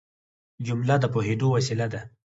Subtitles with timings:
[0.65, 2.01] جمله د پوهېدو وسیله ده.